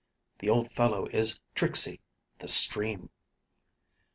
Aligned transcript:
The 0.39 0.49
old 0.49 0.71
fellow 0.71 1.05
is 1.11 1.39
tricksy 1.53 1.99
the 2.39 2.47
stream!" 2.47 3.11